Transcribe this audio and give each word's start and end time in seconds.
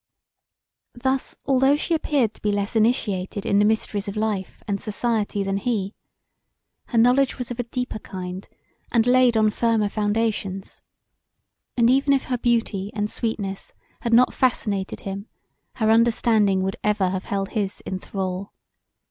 Thus 0.95 1.37
although 1.45 1.75
she 1.75 1.93
appeared 1.93 2.33
to 2.33 2.41
be 2.41 2.51
less 2.51 2.75
initiated 2.75 3.45
in 3.45 3.59
the 3.59 3.65
mysteries 3.65 4.07
of 4.07 4.17
life 4.17 4.63
and 4.67 4.81
society 4.81 5.43
than 5.43 5.57
he 5.57 5.93
her 6.87 6.97
knowledge 6.97 7.37
was 7.37 7.51
of 7.51 7.59
a 7.59 7.63
deeper 7.69 7.99
kind 7.99 8.49
and 8.91 9.05
laid 9.05 9.37
on 9.37 9.51
firmer 9.51 9.89
foundations; 9.89 10.81
and 11.77 11.87
if 11.87 12.07
even 12.07 12.17
her 12.19 12.37
beauty 12.39 12.89
and 12.95 13.11
sweetness 13.11 13.73
had 13.99 14.11
not 14.11 14.33
fascinated 14.33 15.01
him 15.01 15.27
her 15.75 15.91
understanding 15.91 16.63
would 16.63 16.77
ever 16.83 17.09
have 17.09 17.25
held 17.25 17.49
his 17.49 17.81
in 17.81 17.99
thrall. 17.99 18.51